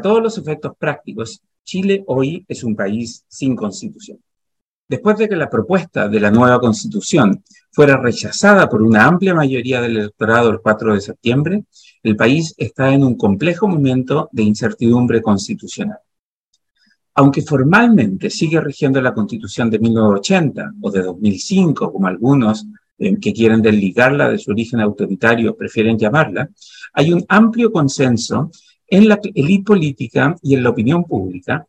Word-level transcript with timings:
todos 0.00 0.22
los 0.22 0.38
efectos 0.38 0.72
prácticos, 0.78 1.42
Chile 1.64 2.02
hoy 2.06 2.44
es 2.48 2.64
un 2.64 2.74
país 2.74 3.24
sin 3.28 3.54
constitución. 3.54 4.18
Después 4.88 5.18
de 5.18 5.28
que 5.28 5.36
la 5.36 5.48
propuesta 5.48 6.08
de 6.08 6.18
la 6.18 6.32
nueva 6.32 6.58
constitución 6.58 7.44
fuera 7.70 7.96
rechazada 7.96 8.68
por 8.68 8.82
una 8.82 9.04
amplia 9.04 9.34
mayoría 9.34 9.80
del 9.80 9.96
electorado 9.98 10.50
el 10.50 10.60
4 10.60 10.94
de 10.94 11.00
septiembre, 11.00 11.64
el 12.02 12.16
país 12.16 12.54
está 12.56 12.92
en 12.92 13.04
un 13.04 13.16
complejo 13.16 13.68
momento 13.68 14.28
de 14.32 14.42
incertidumbre 14.42 15.22
constitucional. 15.22 15.98
Aunque 17.14 17.42
formalmente 17.42 18.30
sigue 18.30 18.60
rigiendo 18.60 19.00
la 19.00 19.14
constitución 19.14 19.70
de 19.70 19.78
1980 19.78 20.72
o 20.80 20.90
de 20.90 21.02
2005, 21.02 21.92
como 21.92 22.08
algunos 22.08 22.66
eh, 22.98 23.16
que 23.20 23.32
quieren 23.32 23.62
desligarla 23.62 24.28
de 24.28 24.38
su 24.38 24.50
origen 24.50 24.80
autoritario 24.80 25.56
prefieren 25.56 25.98
llamarla, 25.98 26.50
hay 26.94 27.12
un 27.12 27.24
amplio 27.28 27.70
consenso 27.70 28.50
en 28.90 29.08
la 29.08 29.20
élite 29.34 29.64
política 29.64 30.36
y 30.42 30.54
en 30.54 30.62
la 30.64 30.70
opinión 30.70 31.04
pública 31.04 31.66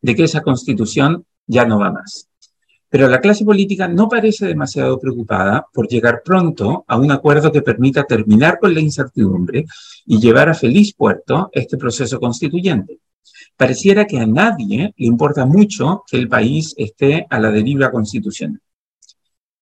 de 0.00 0.14
que 0.14 0.24
esa 0.24 0.42
constitución 0.42 1.24
ya 1.46 1.64
no 1.64 1.78
va 1.78 1.92
más. 1.92 2.28
Pero 2.88 3.08
la 3.08 3.20
clase 3.20 3.44
política 3.44 3.88
no 3.88 4.08
parece 4.08 4.46
demasiado 4.46 4.98
preocupada 4.98 5.66
por 5.72 5.88
llegar 5.88 6.22
pronto 6.24 6.84
a 6.86 6.96
un 6.96 7.10
acuerdo 7.10 7.52
que 7.52 7.62
permita 7.62 8.04
terminar 8.04 8.58
con 8.58 8.72
la 8.72 8.80
incertidumbre 8.80 9.66
y 10.06 10.20
llevar 10.20 10.48
a 10.48 10.54
feliz 10.54 10.94
puerto 10.94 11.50
este 11.52 11.76
proceso 11.76 12.18
constituyente. 12.18 13.00
Pareciera 13.56 14.06
que 14.06 14.18
a 14.18 14.26
nadie 14.26 14.94
le 14.96 15.06
importa 15.06 15.44
mucho 15.44 16.04
que 16.10 16.16
el 16.16 16.28
país 16.28 16.74
esté 16.76 17.26
a 17.28 17.40
la 17.40 17.50
deriva 17.50 17.90
constitucional. 17.90 18.60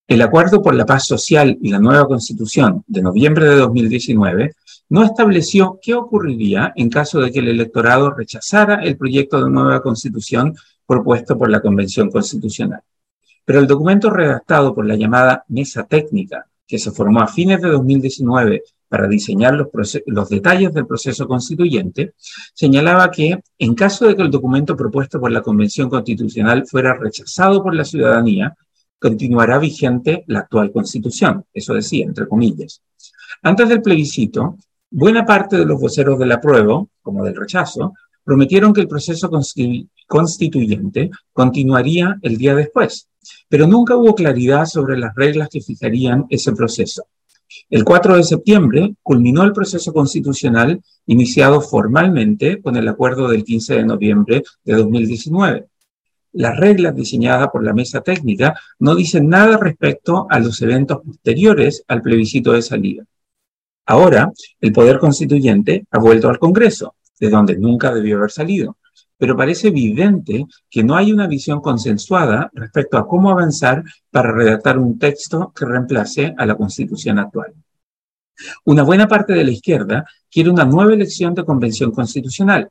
El 0.07 0.21
Acuerdo 0.21 0.61
por 0.61 0.75
la 0.75 0.85
Paz 0.85 1.07
Social 1.07 1.57
y 1.63 1.71
la 1.71 1.79
nueva 1.79 2.07
Constitución 2.07 2.85
de 2.87 3.01
noviembre 3.01 3.49
de 3.49 3.57
2019 3.57 4.53
no 4.95 5.03
estableció 5.03 5.81
qué 5.83 5.93
ocurriría 5.93 6.73
en 6.77 6.89
caso 6.89 7.19
de 7.19 7.33
que 7.33 7.41
el 7.41 7.49
electorado 7.49 8.11
rechazara 8.11 8.77
el 8.85 8.97
proyecto 8.97 9.43
de 9.43 9.51
nueva 9.51 9.83
Constitución 9.83 10.55
propuesto 10.87 11.37
por 11.37 11.51
la 11.51 11.61
Convención 11.61 12.13
Constitucional. 12.13 12.81
Pero 13.45 13.59
el 13.59 13.67
documento 13.67 14.09
redactado 14.09 14.73
por 14.73 14.87
la 14.87 14.95
llamada 14.95 15.45
Mesa 15.49 15.83
Técnica, 15.83 16.47
que 16.65 16.79
se 16.79 16.93
formó 16.93 17.23
a 17.23 17.27
fines 17.27 17.61
de 17.61 17.71
2019 17.71 18.63
para 18.89 19.09
diseñar 19.09 19.55
los, 19.55 20.29
detalles 20.29 20.73
del 20.73 20.87
proceso 20.87 21.27
constituyente, 21.27 22.13
señalaba 22.55 23.11
que 23.11 23.41
en 23.59 23.75
caso 23.75 24.07
de 24.07 24.15
que 24.15 24.23
el 24.23 24.31
documento 24.31 24.77
propuesto 24.77 25.19
por 25.19 25.33
la 25.33 25.43
Convención 25.43 25.91
Constitucional 25.91 26.69
fuera 26.69 26.95
rechazado 26.95 27.65
por 27.65 27.75
la 27.75 27.85
ciudadanía, 27.85 28.57
continuará 29.01 29.59
vigente 29.59 30.23
la 30.29 30.39
actual 30.39 30.71
constitución, 30.71 31.45
eso 31.53 31.75
decía, 31.75 32.07
entre 32.07 32.29
comillas. 32.29 32.81
Antes 33.43 33.69
del 33.69 33.83
plebiscito, 33.83 34.57
buena 34.95 35.27
parte 35.27 35.57
de 35.57 35.67
los 35.67 35.81
voceros 35.81 36.21
del 36.21 36.31
apruebo, 36.31 36.89
como 37.03 37.25
del 37.25 37.35
rechazo, 37.35 37.95
prometieron 38.23 38.73
que 38.73 38.81
el 38.81 38.87
proceso 38.87 39.29
constituyente 40.07 41.11
continuaría 41.33 42.17
el 42.23 42.39
día 42.39 42.55
después, 42.55 43.09
pero 43.49 43.67
nunca 43.67 43.97
hubo 43.97 44.15
claridad 44.15 44.67
sobre 44.67 44.97
las 44.97 45.13
reglas 45.17 45.49
que 45.51 45.61
fijarían 45.61 46.27
ese 46.31 46.53
proceso. 46.53 47.07
El 47.69 47.85
4 47.85 48.17
de 48.17 48.23
septiembre 48.23 48.95
culminó 49.03 49.43
el 49.43 49.53
proceso 49.53 49.93
constitucional 49.93 50.81
iniciado 51.07 51.61
formalmente 51.61 52.63
con 52.63 52.77
el 52.77 52.87
acuerdo 52.87 53.29
del 53.29 53.43
15 53.43 53.75
de 53.75 53.85
noviembre 53.85 54.45
de 54.63 54.75
2019 54.75 55.67
las 56.35 56.57
reglas 56.57 56.97
diseñadas 56.97 57.49
por 57.53 57.65
la 57.65 57.73
mesa 57.73 58.01
técnica 58.01 58.59
no 58.81 58.97
dicen 58.97 59.29
nada 59.29 59.57
respecto 59.57 60.27
a 60.29 60.41
los 60.41 60.61
eventos 60.63 60.99
posteriores 61.05 61.85
al 61.87 62.03
plebiscito 62.03 62.51
de 62.51 62.63
salida. 62.63 63.05
Ahora, 63.87 64.33
el 64.61 64.73
poder 64.73 64.99
constituyente 64.99 65.87
ha 65.91 65.99
vuelto 65.99 66.29
al 66.29 66.39
Congreso, 66.39 66.95
de 67.21 67.29
donde 67.29 67.57
nunca 67.57 67.93
debió 67.93 68.17
haber 68.17 68.31
salido, 68.31 68.79
pero 69.19 69.37
parece 69.37 69.69
evidente 69.69 70.47
que 70.71 70.83
no 70.83 70.97
hay 70.97 71.13
una 71.13 71.27
visión 71.27 71.61
consensuada 71.61 72.51
respecto 72.55 72.97
a 72.97 73.07
cómo 73.07 73.31
avanzar 73.31 73.85
para 74.11 74.33
redactar 74.33 74.79
un 74.79 74.99
texto 74.99 75.53
que 75.55 75.67
reemplace 75.67 76.35
a 76.37 76.47
la 76.47 76.57
Constitución 76.57 77.19
actual. 77.19 77.53
Una 78.65 78.83
buena 78.83 79.07
parte 79.07 79.33
de 79.33 79.45
la 79.45 79.51
izquierda 79.51 80.05
quiere 80.31 80.51
una 80.51 80.65
nueva 80.65 80.95
elección 80.95 81.35
de 81.35 81.45
convención 81.45 81.93
constitucional, 81.93 82.69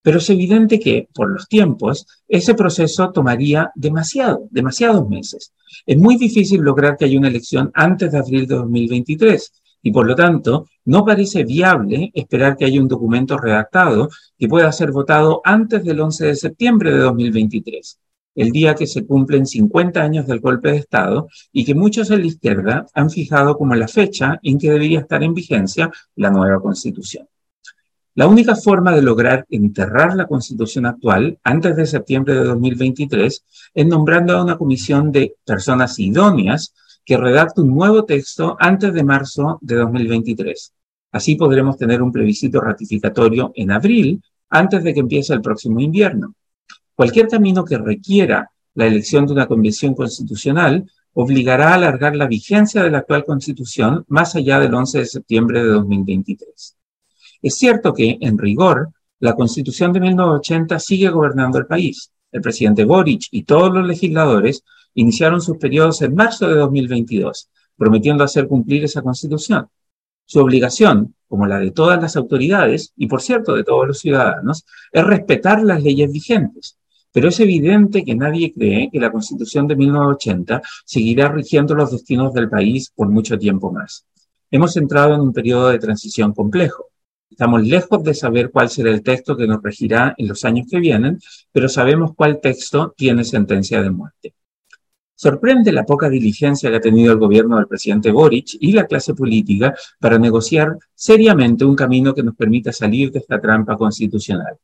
pero 0.00 0.18
es 0.18 0.30
evidente 0.30 0.80
que, 0.80 1.08
por 1.12 1.30
los 1.30 1.46
tiempos, 1.48 2.06
ese 2.26 2.54
proceso 2.54 3.12
tomaría 3.12 3.70
demasiado, 3.74 4.48
demasiados 4.50 5.08
meses. 5.08 5.52
Es 5.86 5.96
muy 5.98 6.16
difícil 6.16 6.60
lograr 6.60 6.96
que 6.96 7.04
haya 7.04 7.18
una 7.18 7.28
elección 7.28 7.70
antes 7.74 8.10
de 8.10 8.18
abril 8.18 8.46
de 8.46 8.56
2023 8.56 9.61
y, 9.82 9.90
por 9.90 10.06
lo 10.06 10.14
tanto, 10.14 10.66
no 10.84 11.04
parece 11.04 11.44
viable 11.44 12.10
esperar 12.14 12.56
que 12.56 12.64
haya 12.64 12.80
un 12.80 12.88
documento 12.88 13.36
redactado 13.36 14.08
que 14.38 14.48
pueda 14.48 14.70
ser 14.72 14.92
votado 14.92 15.40
antes 15.44 15.84
del 15.84 16.00
11 16.00 16.26
de 16.26 16.36
septiembre 16.36 16.92
de 16.92 16.98
2023, 16.98 17.98
el 18.36 18.50
día 18.50 18.74
que 18.74 18.86
se 18.86 19.04
cumplen 19.04 19.46
50 19.46 20.00
años 20.00 20.26
del 20.26 20.40
golpe 20.40 20.70
de 20.70 20.78
Estado 20.78 21.28
y 21.52 21.64
que 21.64 21.74
muchos 21.74 22.10
en 22.10 22.20
la 22.20 22.26
izquierda 22.26 22.86
han 22.94 23.10
fijado 23.10 23.58
como 23.58 23.74
la 23.74 23.88
fecha 23.88 24.38
en 24.42 24.58
que 24.58 24.70
debería 24.70 25.00
estar 25.00 25.22
en 25.22 25.34
vigencia 25.34 25.90
la 26.16 26.30
nueva 26.30 26.60
Constitución. 26.60 27.26
La 28.14 28.26
única 28.26 28.54
forma 28.54 28.92
de 28.94 29.00
lograr 29.00 29.46
enterrar 29.48 30.14
la 30.14 30.26
constitución 30.26 30.84
actual 30.84 31.38
antes 31.42 31.74
de 31.76 31.86
septiembre 31.86 32.34
de 32.34 32.44
2023 32.44 33.44
es 33.72 33.86
nombrando 33.86 34.36
a 34.36 34.42
una 34.42 34.58
comisión 34.58 35.10
de 35.10 35.36
personas 35.46 35.98
idóneas 35.98 36.74
que 37.04 37.16
redacte 37.16 37.60
un 37.60 37.74
nuevo 37.74 38.04
texto 38.04 38.56
antes 38.58 38.92
de 38.92 39.04
marzo 39.04 39.58
de 39.60 39.76
2023. 39.76 40.72
Así 41.12 41.36
podremos 41.36 41.76
tener 41.76 42.02
un 42.02 42.12
plebiscito 42.12 42.60
ratificatorio 42.60 43.52
en 43.54 43.70
abril, 43.70 44.22
antes 44.48 44.84
de 44.84 44.94
que 44.94 45.00
empiece 45.00 45.32
el 45.32 45.40
próximo 45.40 45.80
invierno. 45.80 46.34
Cualquier 46.94 47.28
camino 47.28 47.64
que 47.64 47.78
requiera 47.78 48.50
la 48.74 48.86
elección 48.86 49.26
de 49.26 49.32
una 49.32 49.46
convención 49.46 49.94
constitucional 49.94 50.84
obligará 51.14 51.70
a 51.70 51.74
alargar 51.74 52.16
la 52.16 52.26
vigencia 52.26 52.82
de 52.82 52.90
la 52.90 52.98
actual 52.98 53.24
constitución 53.24 54.04
más 54.08 54.34
allá 54.34 54.60
del 54.60 54.74
11 54.74 54.98
de 54.98 55.06
septiembre 55.06 55.62
de 55.62 55.68
2023. 55.68 56.76
Es 57.42 57.56
cierto 57.56 57.92
que, 57.92 58.18
en 58.20 58.38
rigor, 58.38 58.90
la 59.18 59.34
Constitución 59.34 59.92
de 59.92 60.00
1980 60.00 60.78
sigue 60.78 61.08
gobernando 61.10 61.58
el 61.58 61.66
país. 61.66 62.10
El 62.32 62.40
presidente 62.40 62.84
Boric 62.84 63.28
y 63.30 63.44
todos 63.44 63.72
los 63.72 63.86
legisladores 63.86 64.64
iniciaron 64.94 65.40
sus 65.40 65.58
periodos 65.58 66.02
en 66.02 66.14
marzo 66.14 66.48
de 66.48 66.56
2022, 66.56 67.50
prometiendo 67.76 68.24
hacer 68.24 68.48
cumplir 68.48 68.84
esa 68.84 69.02
Constitución. 69.02 69.68
Su 70.24 70.40
obligación, 70.40 71.14
como 71.28 71.46
la 71.46 71.58
de 71.58 71.70
todas 71.70 72.00
las 72.00 72.16
autoridades, 72.16 72.92
y 72.96 73.06
por 73.06 73.22
cierto 73.22 73.54
de 73.54 73.64
todos 73.64 73.86
los 73.86 73.98
ciudadanos, 73.98 74.64
es 74.90 75.04
respetar 75.04 75.62
las 75.62 75.82
leyes 75.82 76.10
vigentes. 76.10 76.78
Pero 77.12 77.28
es 77.28 77.38
evidente 77.40 78.04
que 78.04 78.14
nadie 78.14 78.54
cree 78.54 78.88
que 78.90 78.98
la 78.98 79.12
Constitución 79.12 79.66
de 79.66 79.76
1980 79.76 80.62
seguirá 80.86 81.28
rigiendo 81.28 81.74
los 81.74 81.90
destinos 81.90 82.32
del 82.32 82.48
país 82.48 82.90
por 82.94 83.10
mucho 83.10 83.38
tiempo 83.38 83.70
más. 83.70 84.06
Hemos 84.50 84.76
entrado 84.76 85.14
en 85.14 85.20
un 85.20 85.32
periodo 85.32 85.68
de 85.68 85.78
transición 85.78 86.32
complejo. 86.32 86.91
Estamos 87.32 87.66
lejos 87.66 88.04
de 88.04 88.12
saber 88.12 88.50
cuál 88.50 88.68
será 88.68 88.90
el 88.90 89.02
texto 89.02 89.34
que 89.34 89.46
nos 89.46 89.62
regirá 89.62 90.14
en 90.18 90.28
los 90.28 90.44
años 90.44 90.66
que 90.70 90.78
vienen, 90.78 91.18
pero 91.50 91.66
sabemos 91.66 92.12
cuál 92.14 92.40
texto 92.42 92.92
tiene 92.94 93.24
sentencia 93.24 93.80
de 93.80 93.88
muerte. 93.88 94.34
Sorprende 95.14 95.72
la 95.72 95.86
poca 95.86 96.10
diligencia 96.10 96.68
que 96.68 96.76
ha 96.76 96.80
tenido 96.80 97.10
el 97.10 97.18
gobierno 97.18 97.56
del 97.56 97.68
presidente 97.68 98.10
Boric 98.10 98.58
y 98.60 98.72
la 98.72 98.86
clase 98.86 99.14
política 99.14 99.74
para 99.98 100.18
negociar 100.18 100.76
seriamente 100.94 101.64
un 101.64 101.74
camino 101.74 102.14
que 102.14 102.22
nos 102.22 102.36
permita 102.36 102.70
salir 102.70 103.10
de 103.10 103.20
esta 103.20 103.40
trampa 103.40 103.78
constitucional. 103.78 104.58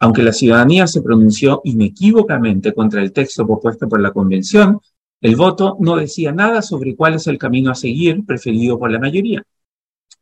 Aunque 0.00 0.24
la 0.24 0.32
ciudadanía 0.32 0.88
se 0.88 1.02
pronunció 1.02 1.60
inequívocamente 1.62 2.74
contra 2.74 3.00
el 3.00 3.12
texto 3.12 3.46
propuesto 3.46 3.88
por 3.88 4.00
la 4.00 4.10
Convención, 4.10 4.80
el 5.20 5.36
voto 5.36 5.76
no 5.78 5.94
decía 5.94 6.32
nada 6.32 6.62
sobre 6.62 6.96
cuál 6.96 7.14
es 7.14 7.28
el 7.28 7.38
camino 7.38 7.70
a 7.70 7.76
seguir 7.76 8.26
preferido 8.26 8.76
por 8.76 8.90
la 8.90 8.98
mayoría. 8.98 9.44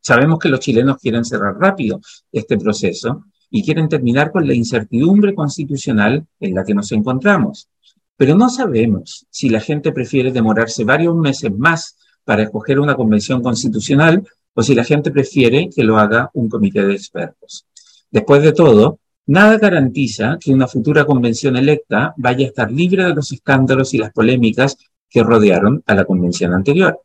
Sabemos 0.01 0.39
que 0.39 0.49
los 0.49 0.61
chilenos 0.61 0.99
quieren 0.99 1.25
cerrar 1.25 1.57
rápido 1.59 2.01
este 2.33 2.59
proceso 2.59 3.25
y 3.51 3.65
quieren 3.65 3.89
terminar 3.89 4.31
con 4.31 4.47
la 4.47 4.55
incertidumbre 4.55 5.35
constitucional 5.35 6.27
en 6.39 6.55
la 6.55 6.65
que 6.65 6.75
nos 6.75 6.93
encontramos. 6.93 7.69
Pero 8.17 8.37
no 8.37 8.49
sabemos 8.49 9.27
si 9.31 9.49
la 9.49 9.61
gente 9.61 9.93
prefiere 9.93 10.31
demorarse 10.31 10.85
varios 10.85 11.17
meses 11.17 11.51
más 11.57 11.97
para 12.25 12.43
escoger 12.45 12.79
una 12.79 12.95
convención 12.95 13.43
constitucional 13.43 14.23
o 14.55 14.63
si 14.63 14.75
la 14.75 14.85
gente 14.85 15.11
prefiere 15.11 15.69
que 15.75 15.85
lo 15.85 15.99
haga 15.99 16.31
un 16.35 16.49
comité 16.49 16.85
de 16.85 16.95
expertos. 16.95 17.67
Después 18.11 18.43
de 18.43 18.53
todo, 18.53 18.99
nada 19.27 19.59
garantiza 19.59 20.39
que 20.41 20.53
una 20.53 20.69
futura 20.69 21.05
convención 21.05 21.57
electa 21.57 22.15
vaya 22.17 22.45
a 22.45 22.49
estar 22.49 22.71
libre 22.71 23.05
de 23.05 23.15
los 23.15 23.33
escándalos 23.33 23.95
y 23.95 23.99
las 23.99 24.13
polémicas 24.13 24.77
que 25.09 25.23
rodearon 25.23 25.83
a 25.87 25.95
la 25.95 26.05
convención 26.05 26.53
anterior. 26.53 27.01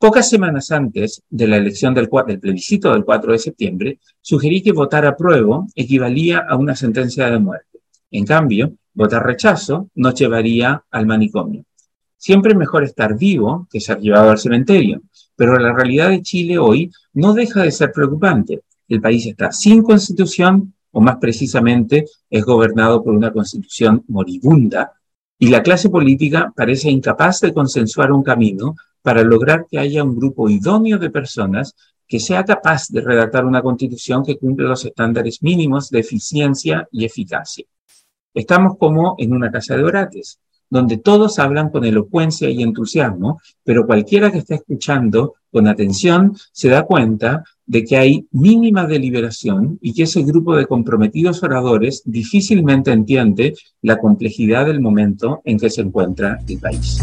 Pocas 0.00 0.30
semanas 0.30 0.70
antes 0.70 1.24
de 1.28 1.48
la 1.48 1.56
elección 1.56 1.92
del, 1.92 2.08
plebiscito 2.08 2.92
del 2.92 3.04
4 3.04 3.32
de 3.32 3.38
septiembre, 3.40 3.98
sugerí 4.20 4.62
que 4.62 4.70
votar 4.70 5.04
apruebo 5.04 5.66
equivalía 5.74 6.46
a 6.48 6.54
una 6.54 6.76
sentencia 6.76 7.28
de 7.28 7.40
muerte. 7.40 7.80
En 8.12 8.24
cambio, 8.24 8.74
votar 8.94 9.26
rechazo 9.26 9.90
nos 9.96 10.14
llevaría 10.14 10.84
al 10.92 11.04
manicomio. 11.04 11.64
Siempre 12.16 12.52
es 12.52 12.58
mejor 12.58 12.84
estar 12.84 13.18
vivo 13.18 13.66
que 13.68 13.80
ser 13.80 13.98
llevado 13.98 14.30
al 14.30 14.38
cementerio, 14.38 15.02
pero 15.34 15.58
la 15.58 15.72
realidad 15.72 16.10
de 16.10 16.22
Chile 16.22 16.58
hoy 16.58 16.92
no 17.14 17.34
deja 17.34 17.64
de 17.64 17.72
ser 17.72 17.90
preocupante. 17.90 18.62
El 18.86 19.00
país 19.00 19.26
está 19.26 19.50
sin 19.50 19.82
constitución, 19.82 20.74
o 20.92 21.00
más 21.00 21.16
precisamente 21.16 22.04
es 22.30 22.44
gobernado 22.44 23.02
por 23.02 23.14
una 23.14 23.32
constitución 23.32 24.04
moribunda, 24.06 24.92
y 25.40 25.48
la 25.48 25.62
clase 25.62 25.90
política 25.90 26.52
parece 26.54 26.88
incapaz 26.88 27.40
de 27.40 27.52
consensuar 27.52 28.12
un 28.12 28.22
camino 28.22 28.76
para 29.02 29.22
lograr 29.22 29.66
que 29.70 29.78
haya 29.78 30.04
un 30.04 30.16
grupo 30.16 30.48
idóneo 30.48 30.98
de 30.98 31.10
personas 31.10 31.74
que 32.06 32.20
sea 32.20 32.44
capaz 32.44 32.88
de 32.88 33.02
redactar 33.02 33.44
una 33.44 33.62
constitución 33.62 34.24
que 34.24 34.38
cumple 34.38 34.66
los 34.66 34.84
estándares 34.84 35.42
mínimos 35.42 35.90
de 35.90 36.00
eficiencia 36.00 36.88
y 36.90 37.04
eficacia. 37.04 37.66
Estamos 38.32 38.78
como 38.78 39.14
en 39.18 39.32
una 39.32 39.50
casa 39.50 39.76
de 39.76 39.84
orates, 39.84 40.40
donde 40.70 40.98
todos 40.98 41.38
hablan 41.38 41.70
con 41.70 41.84
elocuencia 41.84 42.48
y 42.50 42.62
entusiasmo, 42.62 43.40
pero 43.64 43.86
cualquiera 43.86 44.30
que 44.30 44.38
esté 44.38 44.56
escuchando 44.56 45.34
con 45.50 45.66
atención 45.66 46.36
se 46.52 46.68
da 46.68 46.84
cuenta 46.84 47.42
de 47.66 47.84
que 47.84 47.96
hay 47.96 48.26
mínima 48.32 48.86
deliberación 48.86 49.78
y 49.80 49.94
que 49.94 50.04
ese 50.04 50.22
grupo 50.22 50.56
de 50.56 50.66
comprometidos 50.66 51.42
oradores 51.42 52.02
difícilmente 52.04 52.92
entiende 52.92 53.54
la 53.82 53.98
complejidad 53.98 54.66
del 54.66 54.80
momento 54.80 55.40
en 55.44 55.58
que 55.58 55.70
se 55.70 55.82
encuentra 55.82 56.38
el 56.46 56.58
país. 56.58 57.02